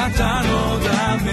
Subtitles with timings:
[0.00, 1.30] なたのため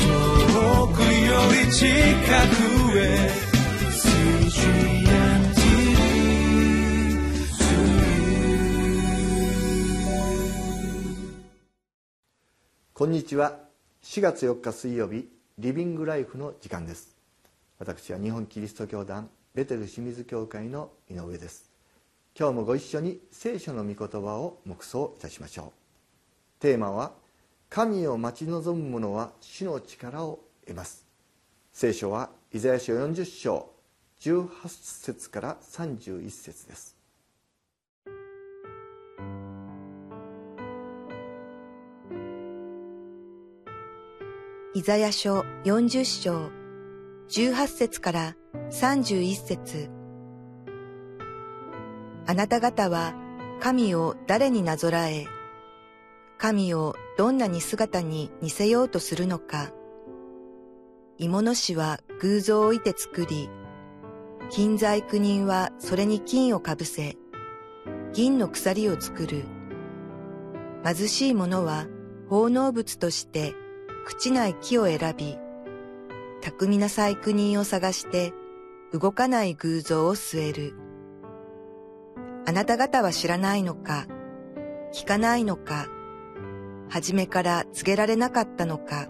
[0.00, 3.30] 遠くより近くへ
[12.92, 13.60] こんにちは。
[14.02, 17.14] 4月4日水曜日リビングライフの時間です。
[17.78, 21.70] 私は日本キリスト教団ベテル清水教会の井上です。
[22.36, 25.79] 今日もご一緒に聖書の御言葉を黙想いたしましょう。
[26.60, 27.12] テーマは
[27.70, 31.06] 神を待ち望む者は死の力を得ます。
[31.72, 33.70] 聖書はイザヤ書40章
[34.20, 36.96] 18節から31節です。
[44.74, 46.50] イザヤ書40章
[47.30, 48.36] 18節から
[48.70, 49.90] 31節。
[52.26, 53.14] あなた方は
[53.60, 55.26] 神を誰になぞらえ、
[56.40, 59.72] 神をどんなに姿に似せようとするのか。
[61.18, 63.50] 芋の師は偶像を置いて作り、
[64.48, 67.18] 金細工人はそれに金をかぶせ、
[68.14, 69.44] 銀の鎖を作る。
[70.82, 71.86] 貧しい者は
[72.30, 73.52] 奉納物として
[74.08, 75.36] 朽ちない木を選び、
[76.40, 78.32] 巧みな細工人を探して
[78.94, 80.74] 動かない偶像を据える。
[82.46, 84.06] あなた方は知らないのか、
[84.94, 85.86] 聞かないのか、
[86.90, 89.06] 初めから告げられなかったのか、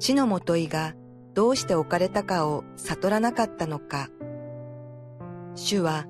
[0.00, 0.94] 地のもといが
[1.32, 4.08] どうして置かれたかを悟らなかったのか。
[5.54, 6.06] 主は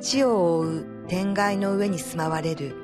[0.00, 2.74] 地を覆う天外の上に住まわれる。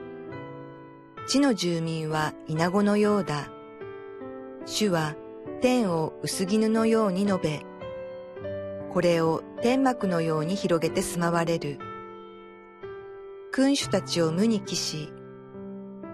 [1.27, 3.48] 地の住民は稲子のようだ。
[4.67, 5.17] 主は
[5.62, 7.62] 天を薄絹のように述べ、
[8.93, 11.78] これを天幕のように広げて住まわれる。
[13.50, 15.11] 君主たちを無に帰し、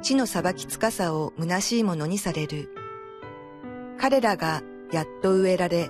[0.04, 2.68] 地の裁きつかさを虚しいものにされる。
[3.98, 5.88] 彼らがやっと植えられ、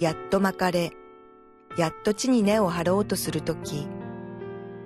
[0.00, 0.92] やっと巻かれ、
[1.76, 3.86] やっと地に根を張ろうとするとき、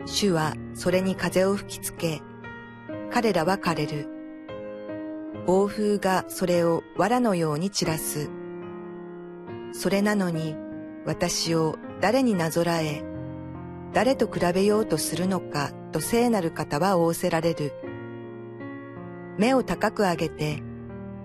[0.05, 2.23] 主はそれに風を吹きつけ、
[3.13, 4.09] 彼らは枯れる。
[5.47, 8.31] 暴風がそれを藁のように散らす。
[9.73, 10.57] それなのに
[11.07, 13.05] 私を誰になぞらえ、
[13.93, 17.73] 誰と比べようとするのかと聖なる方は仰せられる。
[19.41, 20.63] 目を高く上げて、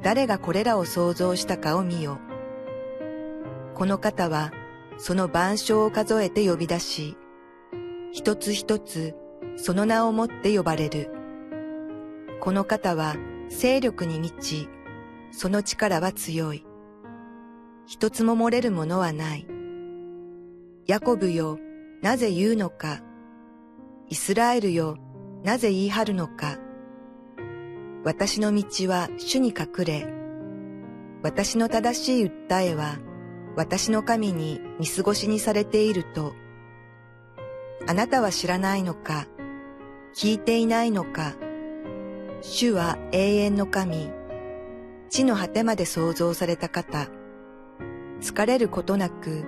[0.01, 2.17] 誰がこれらを想像したかを見よ。
[3.73, 4.53] この方は、
[4.97, 7.17] その万象を数えて呼び出し、
[8.13, 9.15] 一つ一つ
[9.57, 11.11] その名をもって呼ばれる。
[12.39, 13.17] この方は
[13.49, 14.69] 勢力に満ち、
[15.31, 16.65] その力は強い。
[17.85, 19.45] 一つも漏れるものはない。
[20.87, 21.59] ヤコブよ、
[22.01, 23.01] なぜ言うのか。
[24.07, 24.95] イスラエルよ、
[25.43, 26.59] なぜ言い張るのか。
[28.05, 30.07] 私の道は主に隠れ、
[31.23, 32.99] 私の正しい訴えは
[33.55, 36.35] 私の神に見過ごしにされていると、
[37.88, 39.25] あなたは知らないのか、
[40.15, 41.33] 聞いていないのか、
[42.41, 44.11] 主は永遠の神、
[45.09, 47.07] 地の果てまで創造された方、
[48.21, 49.45] 疲れることなく、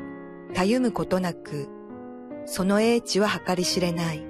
[0.55, 1.69] たゆむことなく、
[2.47, 4.25] その英知は計り知れない。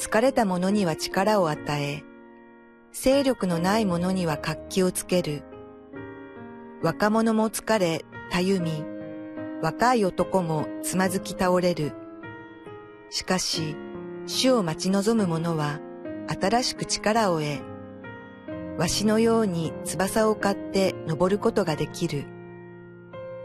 [0.00, 2.02] 疲れた者には力を与え、
[2.94, 5.42] 勢力のない者には活気をつける。
[6.80, 8.84] 若者も疲れ、たゆみ、
[9.60, 11.92] 若い男もつまずき倒れる。
[13.10, 13.74] しかし、
[14.26, 15.80] 主を待ち望む者は、
[16.40, 17.60] 新しく力を得、
[18.78, 22.26] わしのように翼を買って登ることができる。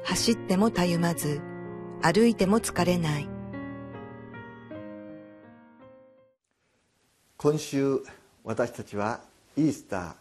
[0.04, 1.42] 走ってもたゆまず、
[2.04, 3.28] 歩いても疲れない。
[7.38, 8.04] 今週
[8.44, 10.14] 私たちはイースター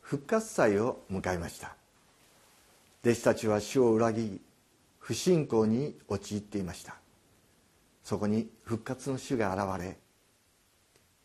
[0.00, 1.74] 復活祭を迎えました。
[3.02, 4.40] 弟子たちは主を裏切り
[4.98, 6.96] 不信仰に陥っていました。
[8.02, 9.96] そこに復活の主が現れ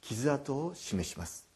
[0.01, 1.47] 傷跡を示します。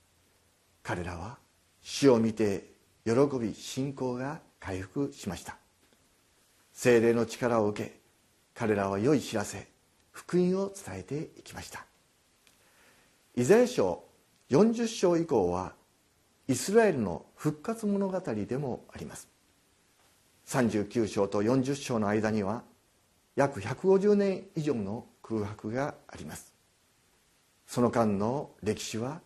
[0.84, 1.38] 彼らは
[1.82, 2.66] 主を見て
[3.06, 5.58] 喜び信仰が回復しました。
[6.74, 8.00] 精霊の力を受け
[8.54, 9.68] 彼らは良い知らせ
[10.12, 11.86] 福音を伝えていきました。
[13.36, 14.04] イザヤ書
[14.50, 15.74] 40章以降は
[16.48, 19.28] イスラエルの復活物語でもあります。
[20.48, 22.64] 39章と40章の間には
[23.36, 26.54] 約150年以上の空白があります。
[27.66, 29.22] その間の歴史は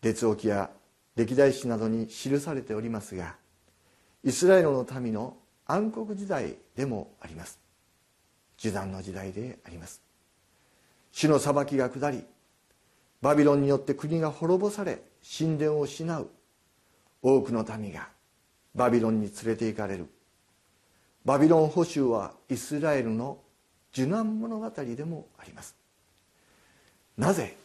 [0.00, 0.70] 列王記や
[1.16, 3.34] 歴代史などに記されておりますが
[4.24, 5.36] イスラエルの民の
[5.66, 7.60] 暗黒時代でもあります。
[8.58, 10.00] 受難の時代であります。
[11.12, 12.24] 主の裁きが下り
[13.20, 15.02] バビロンによって国が滅ぼされ
[15.38, 16.30] 神殿を失う。
[17.22, 18.08] 多くの民が
[18.74, 20.06] バビロンに連れて行かれる。
[21.24, 23.38] バビロン捕囚はイスラエルの
[23.92, 25.76] 受難物語でもあります。
[27.16, 27.56] なぜ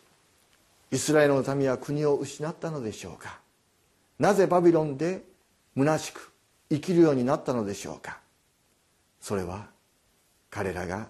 [0.92, 3.40] イスラエルの民は国を失ったのでしょうか？
[4.20, 5.24] なぜバビロンで
[5.76, 6.32] 虚しく
[6.70, 8.20] 生きるようになったのでしょうか？
[9.22, 9.68] それは
[10.50, 11.10] 彼らが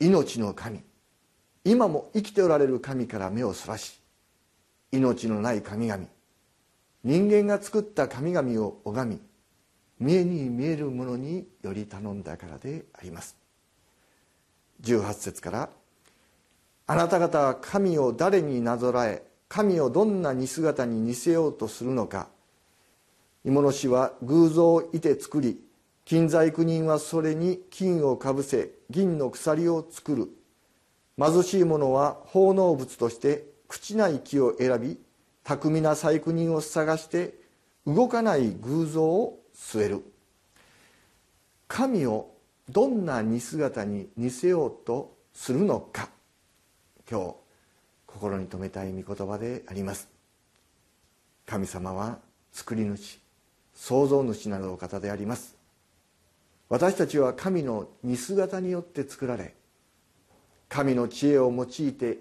[0.00, 0.80] 命の神
[1.64, 4.00] 今も生きておられる神から目をそらし
[4.92, 6.04] 命のない神々
[7.06, 9.20] 人間が作った神々を拝み
[10.00, 13.36] 見えに見えるものにより頼んだからであります。
[14.82, 15.70] 18節から
[16.88, 22.28] 「あなた方は神を誰になぞらえ神をどんな似姿に似せようとするのか。
[23.44, 25.62] 芋の氏は偶像をいて作り
[26.04, 30.28] 金細工人はそれに金をかぶせ銀の鎖を作る。
[31.16, 35.05] 貧しい者は奉納物として朽ちない木を選び
[35.46, 37.34] 巧みな細工人を探して
[37.86, 40.02] 動かない偶像を据える。
[41.68, 42.34] 神を
[42.68, 46.08] どんな似姿に似せようとするのか
[47.08, 47.34] 今日
[48.06, 50.08] 心に留めたい御言葉であります。
[51.46, 52.18] 神様は
[52.52, 53.20] 作り主
[53.72, 55.54] 創造主なるお方であります。
[56.68, 59.54] 私たちは神の似姿によって作られ
[60.68, 62.18] 神の知恵を用いて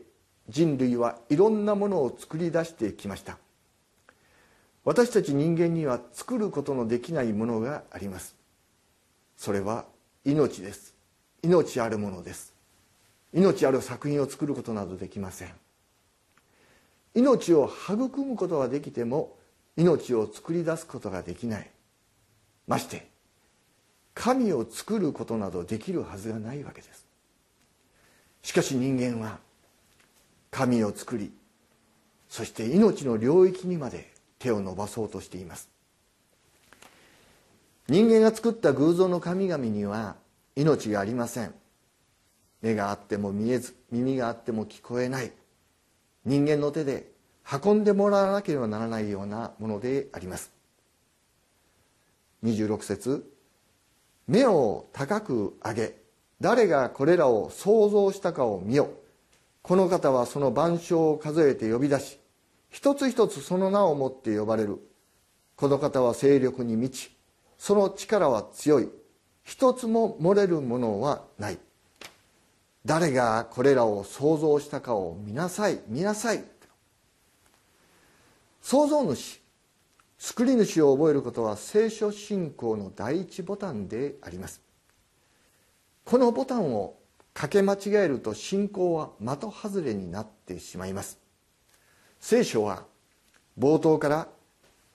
[0.49, 3.37] 人類はいろんなものを作り出してきました。
[4.83, 8.35] 私たち人間には作ることのできないものがあります。
[9.35, 9.85] それは
[10.23, 10.93] 命です。
[11.41, 12.53] 命あるものです。
[13.33, 15.51] 命ある作品を作ることなどできません。
[17.15, 19.35] 命を育むことはできても
[19.77, 21.71] 命を作り出すことができない。
[22.67, 23.07] まして
[24.13, 27.05] 神を作ることなどできるはずがないわけです。
[28.43, 29.39] しかし人間は
[30.55, 31.33] 神を作り
[32.29, 34.09] そして命の領域にまで
[34.39, 35.69] 手を伸ばそうとしています。
[37.89, 40.15] 人間が作った偶像の神々には
[40.55, 41.53] 命がありません。
[42.61, 45.33] 目があっても見えず耳があっても聞こえない。
[46.23, 47.11] 人間の手で
[47.63, 50.53] 運んでもらわなければならないようなものであります。
[52.45, 53.29] 26節
[54.25, 55.95] 目を高く上げ
[56.39, 58.89] 誰がこれらを想像したかを見よ。
[59.67, 62.19] この方はその万象を数えて呼び出し
[62.69, 64.77] 一つ一つその名をもって呼ばれる。
[65.55, 67.15] この方は勢力に満ち
[67.57, 68.89] その力は強い。
[69.43, 71.57] 一つも漏れるものはない。
[72.85, 76.43] 誰がこれらを想像したかを見なさい見なさい。
[78.61, 79.41] 創造主
[80.19, 84.61] 作り主を覚えることは聖書信仰の第一ボタンであります。
[86.03, 86.97] このボタンを
[87.35, 91.19] かけ間違えると信仰は的外れになってしまいます。
[92.21, 92.85] 聖書は
[93.59, 94.29] 冒頭から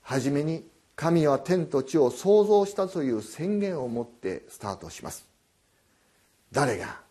[0.01, 0.67] 初めに
[0.97, 5.29] 神は天と地を創造したという宣言を持ってスタートします。
[6.51, 7.03] 誰が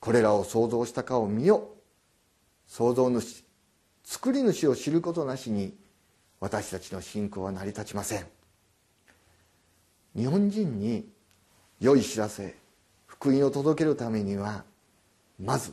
[0.00, 1.68] これらを創造したかを見よ
[2.66, 3.44] 創造主
[4.04, 5.76] 作り主を知ることなしに
[6.40, 8.26] 私たちの信仰は成り立ちません。
[10.16, 11.06] 日本人に
[11.78, 12.54] 良い知らせ
[13.18, 14.62] 福音を届けるためには
[15.42, 15.72] まず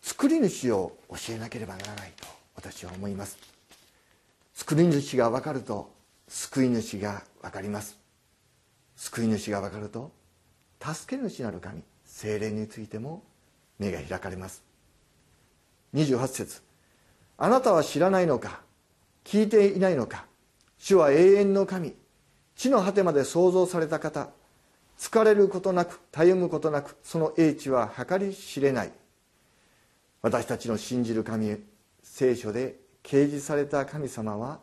[0.00, 3.36] 作り主を教えなければならないと私は思います。
[4.54, 5.90] 作り主が分かると
[6.28, 7.98] 救い主が分かります。
[8.96, 10.12] 救い主が分かると
[10.80, 13.22] 助け主なる神精霊についても
[13.78, 14.62] 目が開かれます。
[15.94, 16.62] 28節
[17.38, 18.60] あなたは知らないのか
[19.24, 20.26] 聞いていないのか
[20.78, 21.94] 主は永遠の神
[22.54, 24.30] 地の果てまで創造された方
[25.02, 28.92] 疲れることなくたゆむことなくその英知は計り知れない。
[30.22, 31.56] 私たちの信じる神
[32.04, 34.60] 聖書で掲示された神様は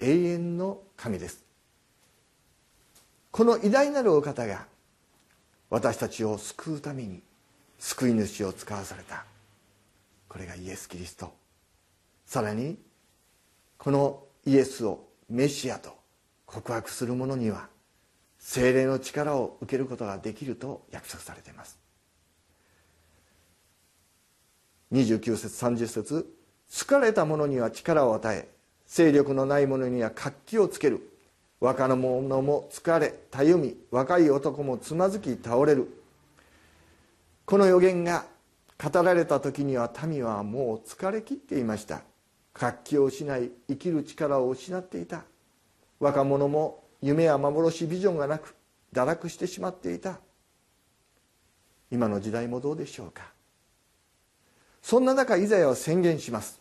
[0.00, 1.44] 永遠の神です。
[3.30, 4.66] この偉大なるお方が
[5.70, 7.22] 私たちを救うために
[7.78, 9.24] 救い主を使わされた。
[10.28, 11.32] これがイエス・キリスト。
[12.26, 12.76] さらに
[13.78, 15.96] このイエスをメシアと
[16.44, 17.68] 告白する者には
[18.48, 21.80] 精霊の力を受けることができると約束されています。
[24.92, 26.32] 29節30節
[26.70, 28.48] 疲れた者には力を与え
[28.86, 31.00] 勢力のない者には活気をつける。
[31.58, 35.88] 若者も疲れたゆみ若い男もつまずき倒れる。
[37.46, 38.26] この予言が
[38.80, 42.02] 語られた時には民はもう疲れ切っていました。
[42.52, 45.24] 活気を失い生きる力を失っていた。
[45.98, 48.54] 若者も夢や幻ビジョンがなく
[48.92, 50.18] 堕落してしまっていた。
[51.90, 53.32] 今の時代もどうでしょうか。
[54.82, 56.60] そんな中イザヤは宣言します。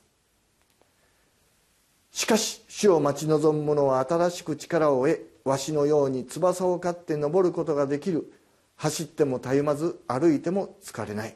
[2.11, 8.31] しかし主を待ち望む者は新しく力を得わしのように翼を飼って登ることができる。
[8.77, 11.35] 走ってもたゆまず歩いても疲れない。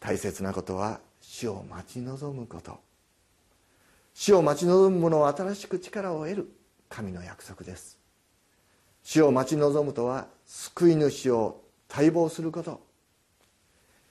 [0.00, 2.78] 大切なことは主を待ち望むこと。
[4.14, 6.52] 主を待ち望む者は新しく力を得る。
[6.92, 7.98] 神の約束です。
[9.02, 12.82] 主を待ち望むとは救い主を待望すること。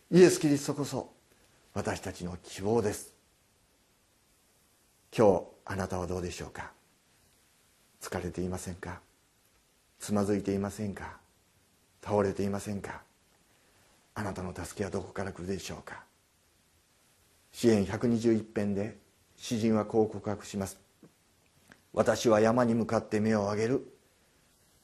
[0.10, 1.14] イエス・キリストこそ
[1.76, 3.14] 私たちの希望です。
[5.16, 6.72] 今日あなたはどうでしょうか？
[8.02, 9.00] 疲れていませんか？
[10.00, 11.18] つまずいていませんか？
[12.04, 13.04] 倒れていませんか？
[14.16, 16.04] あなたの助けはどこから来るでしょうか？
[17.52, 18.98] 支援121編で
[19.38, 20.80] 詩人はこう告白します。
[21.94, 23.88] 私は山に向かって目を上げる。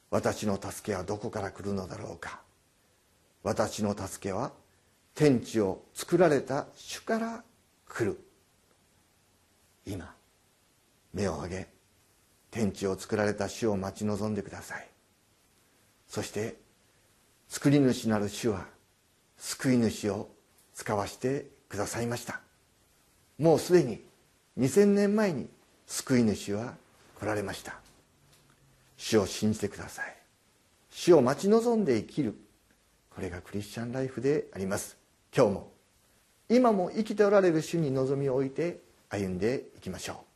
[0.10, 2.42] 私の助けはどこから来るのだろうか。
[3.44, 4.52] 私の助けは
[5.16, 7.44] 天地を作られた主から
[7.88, 8.20] 来る。
[9.86, 10.14] 今
[11.14, 11.68] 目を上げ
[12.52, 14.88] 天地を作られた主を待ち望んでください。
[16.08, 16.56] そして
[17.48, 18.66] 作り主なる主は
[19.38, 20.30] 救い主を
[20.74, 22.42] 使わしてくださいました。
[23.38, 24.02] もうすでに
[24.58, 25.48] 2000年前に
[25.86, 26.76] 救い主は
[27.20, 27.76] 来られました。
[28.98, 30.16] 主を信じてください。
[30.90, 32.36] 主を待ち望んで生きる。
[33.14, 34.98] これがクリスチャンライフであります。
[35.36, 35.72] 今日も
[36.50, 40.27] 今も生きておられる主に望みを置いて歩んでいきましょう。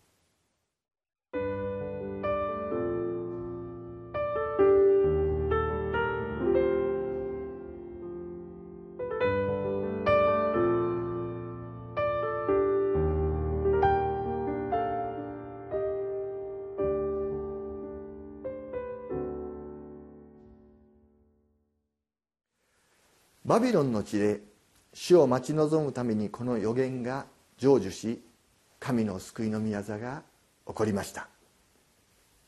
[23.51, 24.39] バビロンの地で
[24.93, 27.25] 主を待ち望むためにこの予言が
[27.57, 28.23] 成就し
[28.79, 30.23] 神の救いの宮座が
[30.65, 31.27] 起こりました。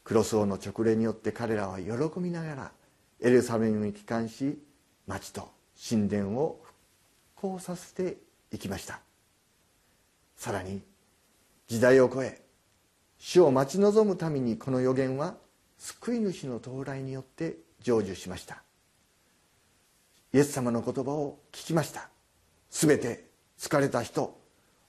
[0.05, 2.71] クロス王の直令によって彼らは喜びながら
[3.19, 4.57] エルサレムに帰還し
[5.05, 5.49] 町と
[5.89, 6.63] 神殿を
[7.33, 8.15] 復興させて
[8.53, 9.01] いきました。
[10.37, 10.81] さらに
[11.67, 12.41] 時代を超え
[13.17, 15.35] 主を待ち望むためにこの予言は
[15.77, 18.63] 救い主の到来によって成就しました。
[20.33, 22.09] イエス様の言葉を聞きました。
[22.71, 24.35] すべて疲れた人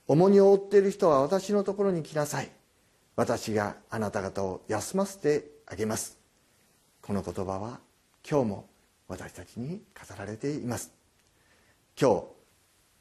[0.07, 2.49] 重荷を負っている人は私のところに来なさい。
[3.15, 6.17] 私があなた方を休ませてあげます。
[7.01, 7.79] この言葉は
[8.27, 8.69] 今日も
[9.07, 10.91] 私たちに語られています。
[11.99, 12.23] 今日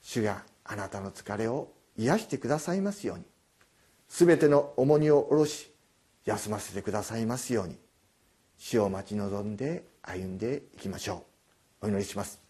[0.02, 3.24] 主があなたの疲れを癒してくださいますように。
[4.08, 5.72] 全ての重荷を下ろし
[6.26, 7.78] 休ませてくださいますように。
[8.58, 11.33] 主を待ち望んで歩んでいきましょう。
[11.84, 12.40] お祈りします。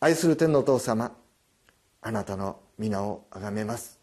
[0.00, 1.16] 愛する天のお父様
[2.02, 3.98] あなたの皆をあがめます。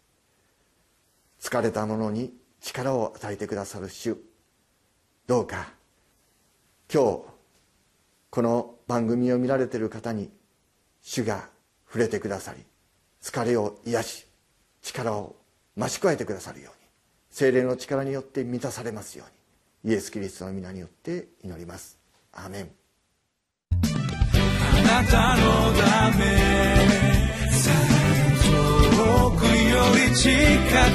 [1.40, 4.18] 疲れた者に力を与えてくださる主
[5.26, 5.72] どうか
[6.92, 7.22] 今日
[8.30, 10.30] この番組を見られている方に
[11.00, 11.48] 主が
[11.86, 12.62] 触れてくださり
[13.22, 14.26] 疲れを癒し
[14.82, 15.36] 力を
[15.76, 16.88] 増し加えてくださるように
[17.30, 19.24] 精霊の力によって満たされますよ
[19.84, 21.98] うにイエス・キリストの皆によって祈ります。
[22.32, 22.79] アーメン。
[24.90, 26.24] なたのため。
[28.42, 30.28] 遠くより近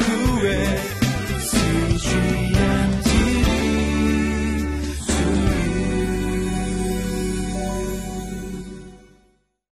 [0.04, 0.96] くへ。